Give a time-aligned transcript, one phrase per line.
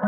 [0.00, 0.06] こ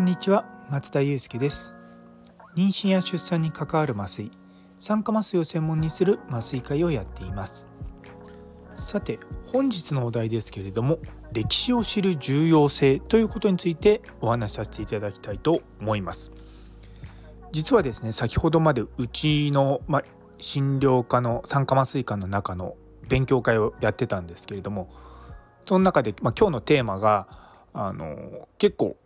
[0.00, 1.76] んにちは松田祐介です。
[2.56, 4.32] 妊娠や出産に関わる麻酔
[4.78, 7.68] 酸化麻酔を専門にする麻酔会をやっています。
[8.74, 9.20] さて
[9.52, 10.98] 本日のお題ですけれども
[11.32, 16.32] 歴史を知る重要性ということについてお話しさせていただきたいと思います。
[17.52, 20.02] 実はですね先ほどまでうちの、ま、
[20.38, 22.74] 診療科の酸化麻酔科の中の
[23.08, 24.88] 勉強会をやってたんですけれども
[25.66, 27.26] その中で、まあ、今日のテーマが
[27.72, 28.96] あの結構、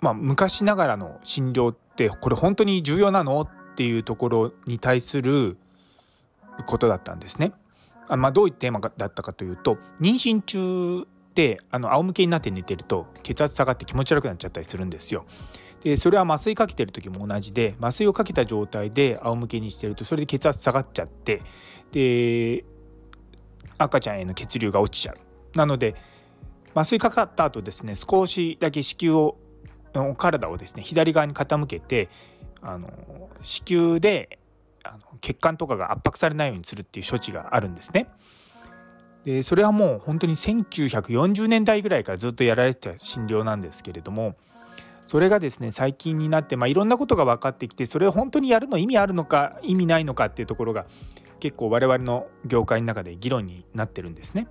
[0.00, 5.56] まあ、昔ながらの診療ってこれ本当に重要なのっていうところに対する
[6.66, 7.52] ことだったんですね。
[8.08, 15.24] あまあ、どういうテーマだったかというと妊娠中ってあの仰向けになって寝てると血圧下がって気持ち悪くなっちゃったりするんですよ。
[15.84, 21.42] でそれは麻酔かけてる時も同じで麻酔をかけた状態で仰向けにしてるとそれで血圧下がっちゃって
[21.92, 22.64] で
[23.84, 25.16] 赤ちゃんへの血流が落ちちゃう。
[25.56, 25.94] なので
[26.74, 29.36] 麻酔かかった後ですね少しだけ子宮を
[30.16, 32.08] 体をですね左側に傾けて
[32.62, 32.88] あの
[33.42, 34.38] 子宮で
[34.84, 38.08] あの血管とかが圧迫されないようにするっていう処置があるんですね。
[39.24, 44.34] でそれはもう本当に1940年代ぐらいからずっとやられてた診療なんですけれども
[45.06, 50.86] それがですね最近になって、まあ、いろんなことが分かってきてそれを本当にやるの意味あるのか意味ないのかっていうところが
[51.40, 54.46] 結構我々の業界の中で議論になってるんですね。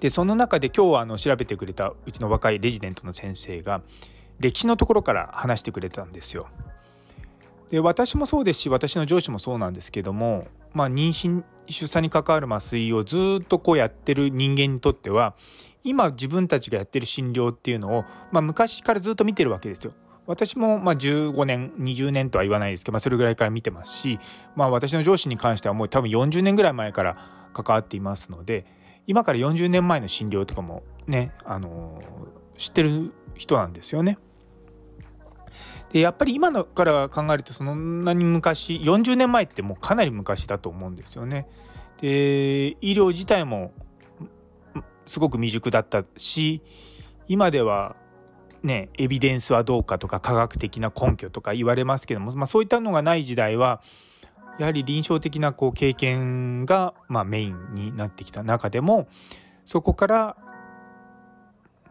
[0.00, 3.82] でその中で今日はあの調べてくれたうちの若いレジデントの先生が
[4.38, 6.48] 歴史のところから話してくれたんですよ。
[7.70, 15.34] で私もそうですし私の上司もそうなんですけども、まあ、妊娠出産に関わる麻酔をずっとこうやってる人間にとっては
[15.82, 19.94] 今自分たちがやってる診療っていうのを、まあ、昔からずっと見てるわけですよ。
[20.26, 24.18] 私もま15年20年とは言わないですけど、まあ、それぐらいから見てますし、
[24.54, 27.16] まあ、私の上司に関してはもう多分40年ぐらい前から
[27.52, 28.66] 関わっていますので
[29.06, 34.18] 今から40年前の診療とかもね、あのー、知ってる人なんですよね。
[35.92, 41.46] でやっぱり今のから考えるとそんなに昔40年前ってもうかなり昔だと思うんですよね。
[42.00, 43.72] で医療自体も
[45.06, 46.62] すごく未熟だったし
[47.28, 47.96] 今では
[48.66, 53.80] ねエビデンスはどうかとか科学的な根拠とか言われますけども、まあ、そういったのがない時代は
[54.58, 59.08] やはり臨床的なこう経験がまあメインになってきた中でも
[59.64, 60.36] そこから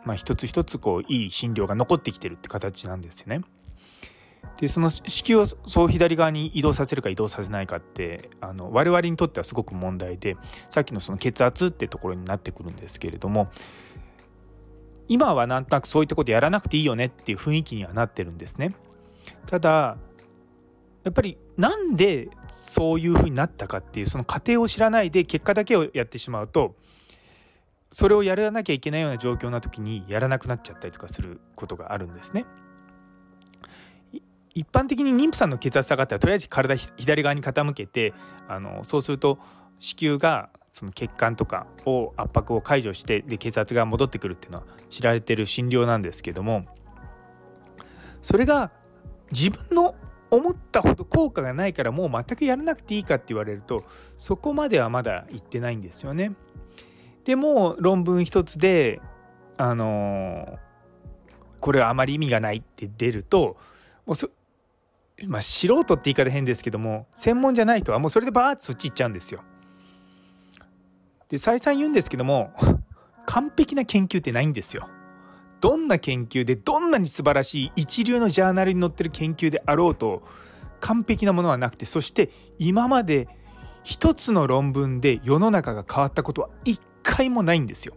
[0.04, 3.42] まあ一つ一つこういい診療が残ってきてるって形なんですよね。
[4.60, 10.38] でその子宮をそう左側に移動させるか移動させないかってあの我々にとってはすごく問題で
[10.70, 13.50] さっきのその血圧ってところになってくるんですけれども
[15.08, 18.76] 今はなんとなくそういったことやらなくていいよねっていう雰囲気にはなってるんですね。
[19.46, 19.98] ただ
[21.04, 26.76] やっぱりなんでそういうふうになったかっていうその過程を知らないで結果だけをやってしまうと
[27.92, 32.46] それをやらなきゃいけないような状況な時にやらなくなっちゃったりとかすることがあるんですね。
[34.56, 38.14] 一般的に妊婦さんの血圧下がったらとりあえず体左側に傾けて
[38.48, 39.38] あのそうすると
[39.80, 46.66] 子宮がその血管とかを圧迫を解除してで血圧が戻ってくるっていうのは知られてる診療なんですけども
[48.22, 48.72] それが
[49.32, 49.96] 自分の
[50.30, 53.86] 思ったほど効果がないからもう全くやらなくていいかって言われると
[54.18, 56.34] そこまではまだ言ってないんですよね。
[57.24, 59.00] でも論文一つで
[59.56, 60.60] あの
[61.62, 63.56] これはあまり意味がないって出ると
[64.06, 64.30] もうそ
[65.26, 69.42] まあ素人って言い方変ですけども専門じゃない人はもうそれでバーッとそっち行っちゃうんですよ。
[71.30, 72.52] で再三言うんですけども
[73.26, 74.88] 完璧な研究ってないんですよ。
[75.62, 80.22] どんな研究でどんなに素晴らしい一流のジャーナルに載ってる研究であろうと
[80.80, 83.28] 完璧なものはなくてそして今まで
[83.84, 87.96] 一つの論文で世の中が変わったことは一回もないんですよ。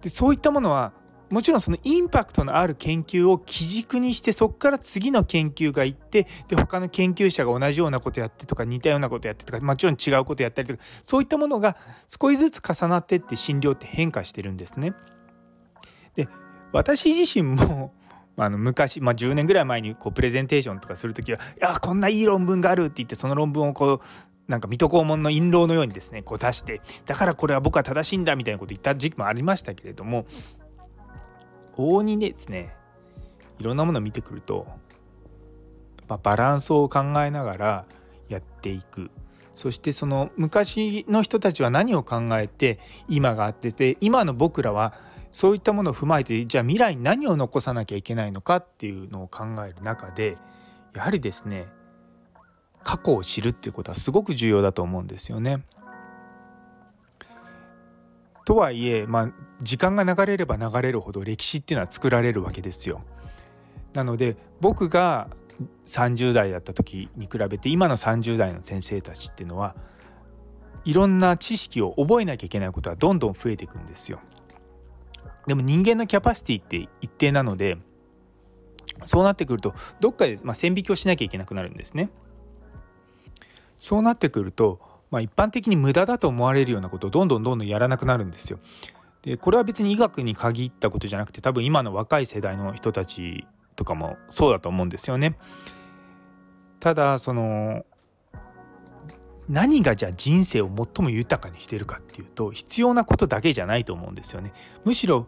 [0.00, 0.92] でそういったものは
[1.30, 14.94] もちろんそのインパクトのある研究を基軸にしてそこから次の研究がいってで他の研究者が同じようなことやってとか似たようなことやってとかもちろん違うことやったりとかそういったものが少しずつ重なってって診療って変化してるんですね。
[16.14, 16.28] で
[16.72, 17.92] 私自身も
[18.40, 24.00] あの昔、まあ、10年ぐらい前にこうプレゼンテーションとかする時は「いやこんないい論文がある」って言ってその論文をこう
[24.48, 30.26] なんか水戸黄門の印籠のようにですねこう出してだからこれは僕は正しいんだみたいなこと言った時期もありましたけれども
[31.78, 32.74] 往々にですね
[33.58, 34.66] いろんなものを見てくると、
[36.08, 37.84] まあ、バランスを考えながら
[38.28, 39.10] やっていく
[39.54, 42.78] そしてその昔の人たちは何を考えて
[43.08, 44.94] 今があってて今の僕らは
[45.30, 50.36] そういったものを踏まえてじゃあ未来に何を残さなきゃいけないのかっていうのを考える中で
[50.94, 51.66] やはりですね
[52.84, 55.62] 過去を知るっていうことはすごく重要だと思うんですよね。
[58.48, 59.30] とはいえ、まあ、
[59.60, 63.02] 時間が流れれば流れるほど歴史っていうのは作られるわけですよ。
[63.92, 65.28] なので僕が
[65.84, 69.76] 30代だった時に比べて今の30代の先生たちっていうのは
[70.86, 74.18] いろんな知識を覚えなきゃいけないことはどんどん増えていくんですよ。
[75.46, 77.76] でも人間のキャパシティって一定なので
[79.04, 82.08] そうなってくるとどっかでま線引きをしなきゃいけなくなるんですね。
[83.76, 88.58] そうなってくると、まあ、一般的に無駄だと思われるようなことをどんどんどんどんやらなくなるんですよ。
[89.22, 95.36] でこれは別に医学に限ったことじゃなくて多分今の若い世代の人たちとかもそうだと思うんですよね。
[96.80, 97.84] ただその
[99.48, 104.52] 何がじゃあ人生を最も豊かにしてるかっていうと必要なことだけじゃないと思うんですよね。
[104.84, 105.26] むしろ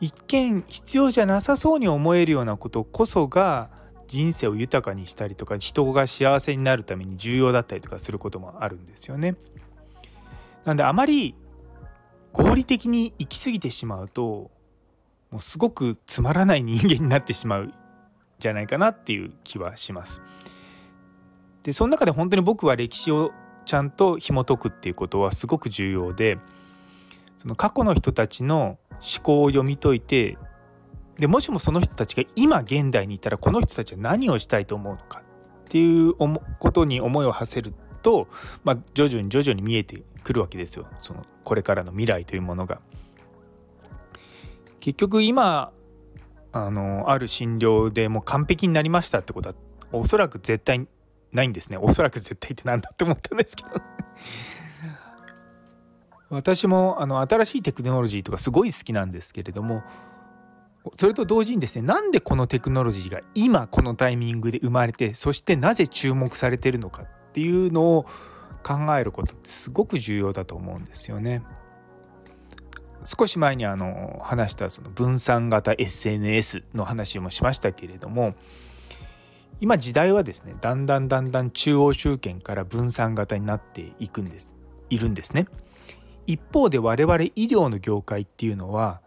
[0.00, 3.70] 一見必要じゃなさそうに思えるようなことこそが
[4.06, 9.36] 人生を豊かにしたりとか人が幸せになるために重要だったりとかすることもあるんですよね。
[10.64, 11.34] なんであまり
[12.32, 14.50] 合理的に行き過ぎてしまうと
[15.30, 17.72] もうすごくつまらない人間になってしまう
[18.38, 20.22] じゃないかなっていう気はします。
[21.62, 23.32] でその中で本当に僕は歴史を
[23.64, 26.38] ちゃんと紐解くっていうことはすごく重要で
[27.38, 30.38] その過去の人たちの思考を読み解いて
[31.18, 35.22] でもしもその人たちが今現代にいたらこの人たちは何をしたいと思うのか
[35.66, 38.28] っていうことに思いを馳せると、
[38.64, 40.86] まあ、徐々に徐々に見えてくるわけですよ。
[40.98, 42.80] そのこれからの未来というものが。
[44.80, 45.72] 結局今
[46.52, 49.54] あのある診療でもう完璧になりましたってことは
[49.92, 50.86] おそらく絶対
[51.32, 51.76] ないんですね。
[51.76, 53.70] おそらく絶対って何だって思ったんですけど。
[56.28, 59.82] 私もあの新しいテクノロジーとかすごい好きなんですけれども
[60.98, 68.06] それと同時にですねなんでこのテクノロジーが今このタイミングで生まれてそしてなぜ注目されてるのかっていうのを
[68.62, 71.42] 考えることってすごく重要だと思うんですよね。
[73.04, 78.34] 少し前にあの話したその分散型 SNS の話もしましたけれども
[79.60, 84.56] 今時代はですねだんだんだんだん中央集権から分散型になっていくんです
[84.90, 85.46] いるんですね。
[86.26, 89.00] 一方で我々医療の業界っていうのは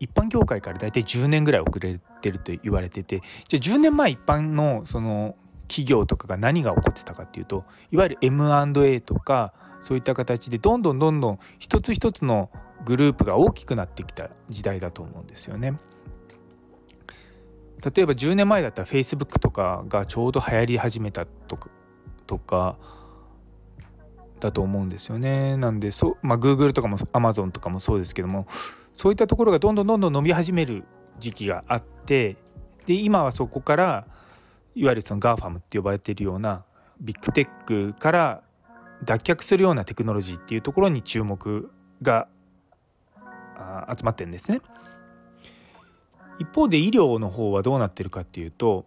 [0.00, 5.36] 一般業界から大体10年ぐらい遅れてると言われててじゃあ10年前一般のその
[5.68, 12.50] 企業とかが何が起こってたかっていうといわゆる M&A とかそういった形でどんどんどんどん一つ一つの
[12.84, 15.78] グループが大きくなってきた時代だと思うんですよね。
[17.94, 21.70] 例えば10年前だったら Facebook とかがちょうど流行り始めたとか
[22.26, 22.76] とか
[24.38, 25.56] だと思うんですよね。
[25.56, 28.46] なんでそ、まあ、Google とかも Amazon とかもそうですけども
[28.94, 30.84] そういったところがどんどんどんどん伸び始める
[31.18, 32.36] 時期があって
[32.86, 34.06] で今はそこから
[34.74, 36.64] いわゆるその GAFAM って呼ばれているような
[37.00, 38.42] ビッグテックから
[39.04, 41.70] 脱却するようなテクノロジーっていうところに注目
[42.02, 42.28] が
[43.96, 44.60] 集まってるんですね。
[46.38, 48.86] 一方で医療の方はどうなってるかっていうと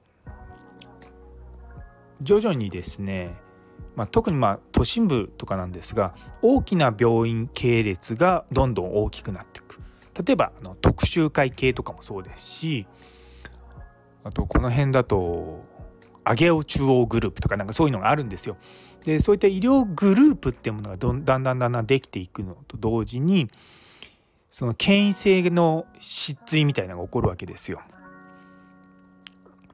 [2.19, 3.35] 徐々にですね
[3.95, 9.79] まあ、特にまあ都心部とかなんですが大きな病院系列がどんどん大きくなっていく
[10.15, 12.87] 例えばあの特集会系とかもそうですし
[14.23, 15.63] あとこの辺だと
[16.25, 18.57] 上尾中央グループとかなんかそういうのがあるんですよ。
[19.03, 23.49] でそういった医療グループっていうものがどんだんだんだんだんできていくのと同時に
[24.49, 27.81] その権威性の失墜みたいなのが起こるわけですよ。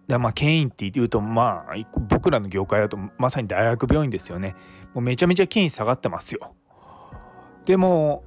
[0.07, 1.75] でまあ権威って言うとまあ
[2.09, 4.55] 僕らの業界だとまさに大学病院ですよね
[4.95, 6.55] もうめちゃめちゃ権威下がってますよ
[7.65, 8.23] でも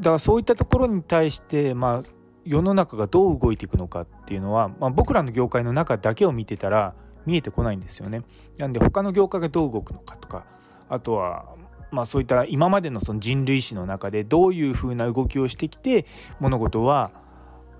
[0.00, 2.10] だからそういったところに対してまあ
[2.44, 8.22] 世の中がどう動いていくのかっていうのは、まあ、僕らの業界の中だけを見てたら見えてこないんですよね。
[8.56, 10.46] なんで他の業界がどう動くのかとか
[10.88, 11.46] あとは
[11.90, 16.06] まあそういった今までのその人類史の中でどういうふうな動きをしてきて
[16.38, 17.10] 物事は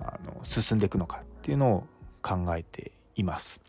[0.01, 1.87] あの進んでいくのかっていうのを
[2.23, 3.61] 考えています。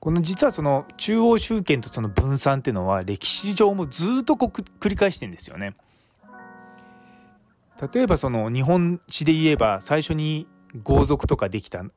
[0.00, 5.74] この実はその中央集権とその分散っていうのは歴史上もずっとこう繰り返してんですよね。
[7.92, 10.46] 例えばその日本史で言えば最初に
[10.82, 11.90] 豪族とかできたっ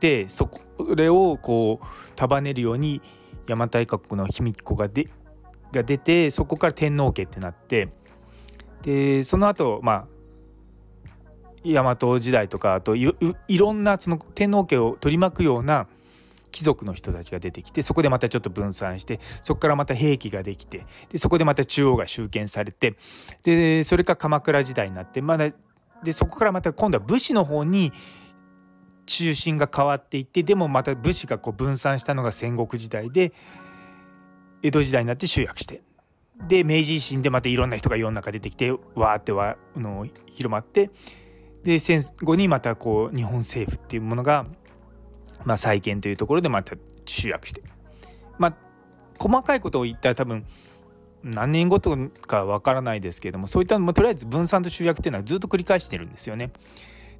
[0.00, 0.50] てそ
[0.96, 3.00] れをこう束ねるように
[3.48, 5.08] 邪馬台国の卑弥呼がで
[5.72, 7.88] が出てそこから天皇家ってなって
[8.82, 10.06] でその後まあ
[11.64, 13.04] 大和時代とかあとい
[13.58, 15.88] ろんなその天皇家を取り巻くような
[16.58, 22.96] 貴族の人たちが出てきてそこでまたちょっと分散してそこからまた兵器ができてでそこでまた中央が集権されて
[23.44, 25.52] でそれか鎌倉時代になってまだ
[26.02, 27.92] でそこからまた今度は武士の方に
[29.06, 33.32] 中心が変わっていってでもまた武士がこう分散したのが戦国時代で
[34.64, 35.82] 江戸時代になって集約して
[36.48, 40.90] で明治維新でまたいろんな人が世の中出てきてわーってわの広まって
[41.62, 44.46] で戦後にまたこう日本政府っていうものが、
[45.48, 46.76] まあ、再建というところでまた
[47.06, 47.62] 集約して
[48.36, 48.54] まあ
[49.18, 50.44] 細かいことを言ったら多分
[51.24, 56.52] 何年後とかわからないですけれどもそういったまあ、とりあえず分散と集約っていうのはずっと繰り返してるんですよね。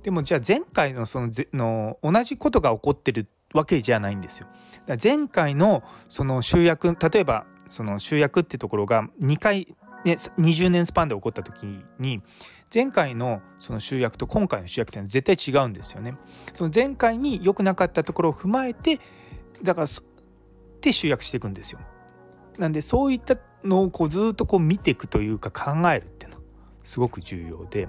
[0.02, 4.46] でもじゃあ前回のそのぜの同じことが起こってるわけじゃないんですよ。
[4.86, 12.22] だ前回のその集約例えばその集約ってところが2回、ね、20年スパンで起こった時に
[12.72, 16.16] 前回のその集約と今回の集約っていうのは絶対違うんですよね。
[16.54, 19.00] その前回に良くなかったところを踏まえて
[19.62, 19.86] だから
[20.80, 21.80] で集約していくんですよ。
[22.58, 26.42] なんでそういったのをこうずっとこう見ていくというか考えるっていうのは
[26.82, 27.88] すごく重要で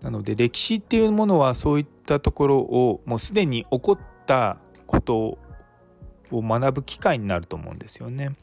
[0.00, 5.38] なので歴史っていうものはそういったところをもうすでに起こったこと
[6.30, 8.36] を学ぶ機会になると思うんですよね。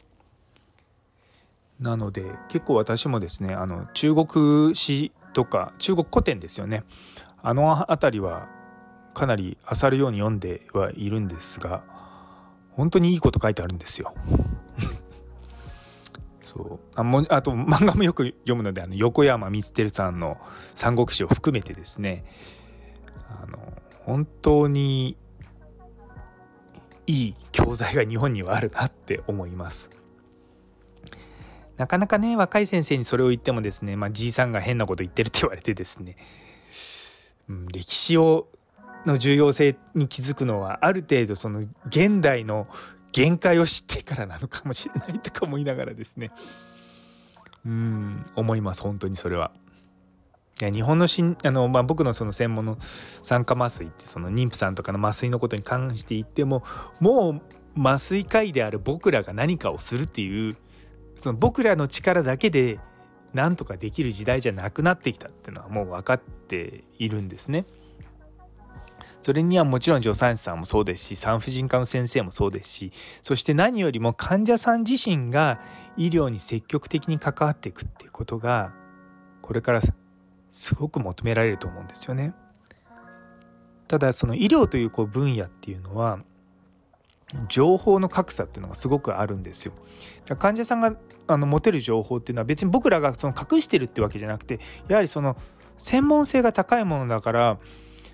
[1.79, 6.83] なので結構私もですねあの中国史とか中国古典ですよね
[7.43, 8.47] あの辺りは
[9.13, 11.83] かなり漁るように読んではいるんですが
[12.71, 14.13] 本当にいいこと書いてあるんですよ。
[16.41, 20.37] そうあもあと漫画もよく読むのであの横山光輝さんの
[20.75, 22.25] 「三国志」を含めてですね
[23.41, 23.57] あの
[24.05, 25.17] 本当に
[27.07, 29.89] いい教材が日本にはあるなって思います。
[31.77, 36.15] なかなかね若い先生にそれを言ってもですね、まあ、じいさんが変なこと言ってるって言われてですね、
[37.49, 38.47] うん、歴史を
[39.05, 42.67] の重要性に気づくのはある程度その現代の
[43.11, 46.31] 限界を知ってからなのかもしれないとか思いながらですね
[47.65, 49.51] うん思います本当にそれは。
[50.61, 52.77] いや日本のしんあの、まあ、僕のその専門の
[53.21, 56.63] 酸化麻酔ってその妊婦さんとかの麻酔のことに関して言っても
[57.01, 57.41] も
[57.75, 60.55] う麻酔科医である僕らが何かをするっていう
[61.15, 62.79] その僕らの力だけで
[63.33, 67.65] 何とかできる時代じゃなくなってきたっていうのはもう分かっているんですね。
[69.21, 72.91] それにはもちろん助産師さんもそうですし産婦人科の先生もそうですし
[73.23, 75.59] そして何よりも患者さん自身が
[75.97, 78.71] 医療に積極的に関わっていくっていうことが
[79.41, 79.81] これから
[80.51, 82.35] すごく求められると思うんですよね。
[83.87, 86.19] ただその医療というこう分野っていうのは
[87.49, 89.73] 情報の格差っていうのがすごくあるんですよ。
[90.37, 90.95] 患者さんが
[91.27, 95.37] あの持てる情報っていうのは別に僕らがその隠してるってわけじゃなくてやはりその
[95.77, 97.57] 専門性が高いものだから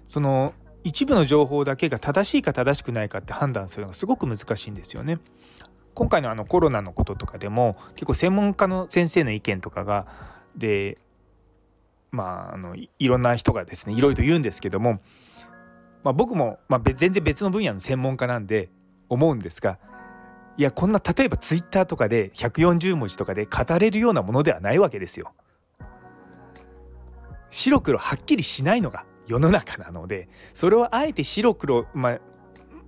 [0.07, 5.19] その一部の情報だけが正しいか正しくないかって判断するのがすごく難しいんですよね。
[5.93, 10.07] 今回のあのコロナのこととかでも結構専門家の先生の意見とかが
[10.55, 10.97] で
[12.11, 15.01] まああのいろんな人がですねいろいろと言うんですけども、
[16.03, 18.69] まあ、僕も、まあ、全然別の分野の専門家なんで
[19.11, 19.77] 思うんですが
[20.57, 25.33] いやこんな例えばツイッターとかで140文字とかで語れるようなものではないわけですよ。
[27.49, 32.19] 白黒はっきりしないのが世の中なのでそれをあえて白黒、まあ、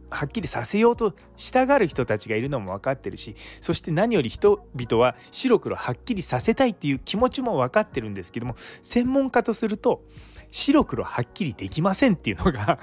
[0.09, 10.01] はっきりさせようとしたがる人たちがいるのも分かってるしそして何より人々は白黒はっきりさせたいっていう気持ちも分かってるんですけども専門家とすると
[10.49, 12.79] 白黒はっきりできませんっていうのが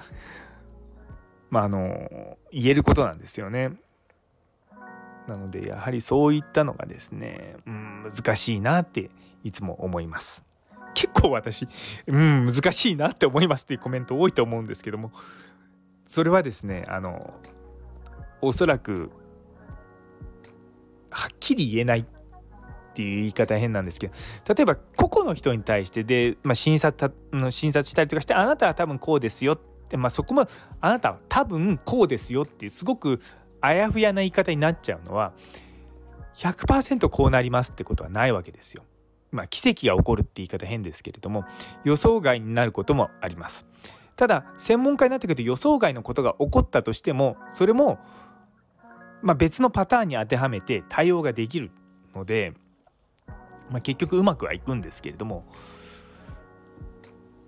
[1.51, 3.73] まああの言えることなんですよね。
[5.27, 9.11] なのでやはりそういったのがですね、うん、難しいなって
[9.45, 10.45] いつも思います。
[10.95, 11.69] 結構私、
[12.07, 15.13] うん、難しいなって思いますっていうコメント多いと思うんですけども
[16.05, 17.33] それはですねあの
[18.43, 19.11] おそらく
[21.11, 22.05] はっきり言えないっ
[22.93, 24.15] ていう言い方変なんですけど
[24.53, 27.15] 例えば個々の人に対してで、まあ、診察
[27.51, 30.47] 診察したりとかしてあなたは多分こうですよって、まあ、そこも
[30.81, 33.21] あなたは多分こうですよってすごく
[33.61, 35.33] あやふやな言い方になっちゃうのは
[36.37, 38.85] 100%こうなりますってことはないわけですよ。
[39.31, 41.45] まあ、奇跡が起こるって言い方変ですけれども
[41.85, 43.67] 予想外になることもあります。
[44.17, 47.99] ただ専門家になってくると予想外のことが起こったとしてもそれも、
[49.23, 51.71] まあ、別のパターンに当てはめて対応ができる
[52.15, 52.53] ので、
[53.71, 55.47] まあ、結局うまくはいくんですけれども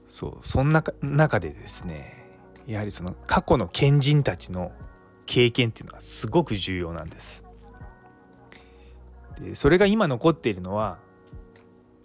[0.07, 2.22] そうそんな中でですね
[2.67, 4.73] やはりその過去の賢人たちの
[5.27, 7.45] 経験っていうのはすごく重要なんです。
[9.41, 10.99] でそれが今残っているのは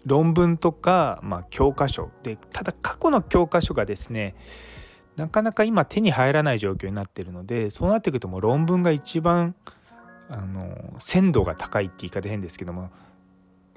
[0.06, 4.34] 論文とか、まあ、教科書でただ過去の教科書がですね
[5.16, 9.54] なかなか今手に入らない状況になっているのでそうなってくるともう論文が一番
[10.30, 12.90] あの鮮度が高いって言い方変ですけども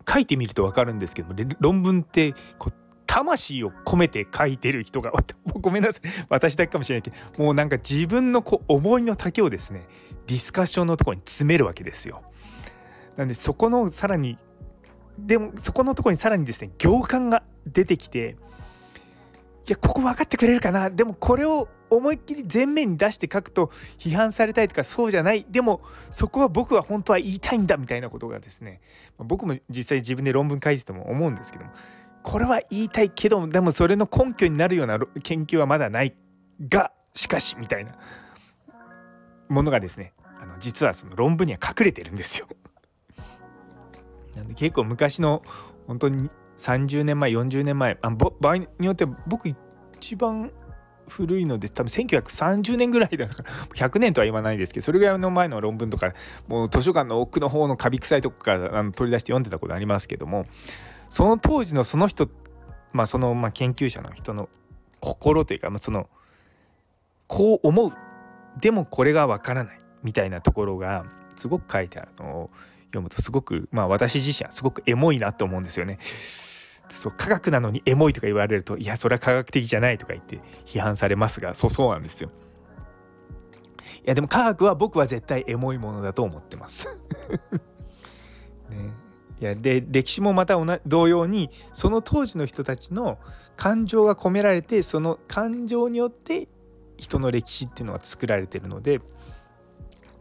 [0.08, 2.74] 書いてみると分かるんですけども論文ってこう
[3.12, 5.12] 魂を込めて書いてる人が
[5.60, 6.10] ごめんなさい。
[6.30, 9.86] 私だけかもしれないけどもうなんか自分のこう思いの丈をですね
[10.28, 12.22] ディスカッションのところに詰めるわけですよ。
[13.18, 14.38] なんでそこのさらに
[15.20, 18.38] でもそこのところにさらにですね行間が出てきて
[19.68, 20.90] いやここ分かってくれるかな。
[20.90, 25.46] でもこれを思いっきり前面に出して書くと批判されたいとかそうじゃない。
[25.50, 28.80] でもそこは僕は本当は言いたいんだみたいなことがですね
[29.18, 31.72] 僕も実際自分で論文書いてても思うんですけども
[32.24, 36.16] これは言いたいけどでもそれの根拠になるような研究はまだない
[36.70, 37.94] がしかしみたいな
[39.50, 42.48] ものがですねあの実はその論文には隠れてるんですよ。
[44.36, 45.44] なんで結構昔の
[45.88, 49.50] 本当に30年前40年前あ場合によって僕
[49.98, 50.52] 一番
[51.10, 56.14] 古いので多分1930年ぐらいだから 100年とは言わないですけどそれぐらいの前の論文とか
[56.48, 60.46] もう図書館の奥の方のカビ臭いとこからあの取り出して読んでたことありますけども
[61.12, 62.30] その当時のその人
[62.94, 64.48] まあそのまあ研究者の人の
[65.02, 66.10] 心というかまあその
[67.28, 67.92] こう思う
[68.62, 71.04] でもこれがわからないみたいなところが
[71.36, 72.50] すごく書いてあるのを
[72.86, 76.00] 読むとすごくまあ私自身はすごくエモいなと思うんですよね。
[76.90, 82.30] そう科学なのにエモいとか言われるといやそれは科学的じゃないとか言って批判されますがそうそうなんですよ。
[83.98, 86.88] いやでも科学は僕は絶対エモいものだと思ってます
[88.70, 88.94] ね、
[89.42, 90.56] いやで歴史もまた
[90.86, 93.18] 同様にその当時の人たちの
[93.58, 96.48] 感情が込められてその感情によって
[96.98, 99.02] 人の歴史っていうのが作られてるので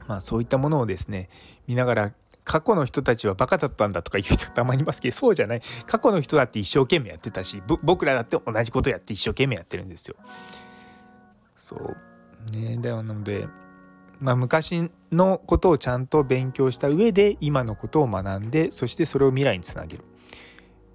[0.08, 1.28] まあそういったものをですね
[1.66, 2.12] 見ながら
[2.44, 10.16] 過去の人たちはバカだったんだとか言う人 たまにいますけどそうじゃない過去の人だって一生懸命やってたし僕らだって同じことやって一生懸命やってるんですよ。
[11.54, 13.46] そうねだなので、
[14.20, 20.04] まあ、昔のことをちゃんと勉強した上で今のことを学んでそしてそれを未来につなげる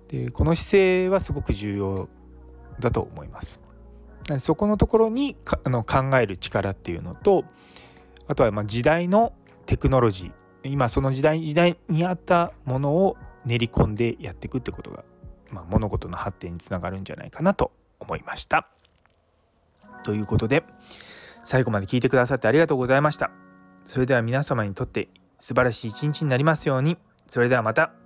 [0.08, 2.08] でこの姿勢はすごく重要
[2.80, 3.60] だと思います。
[4.40, 7.46] そこのところにあの考える力っていうのと
[8.28, 9.34] あとはま時代の
[9.68, 15.04] テクノロジー今その時代時代に合ったものを練り込んでやっていくってことが、
[15.52, 18.68] まあ、物事の発展につながるんじゃないかなと思いました。
[20.04, 20.64] ということで
[21.46, 23.32] 最後まで聞いてくださってありがとうございました。
[23.86, 25.08] それでは皆様にとって
[25.40, 26.98] 素晴らしい一日になりますように。
[27.28, 28.05] それではまた。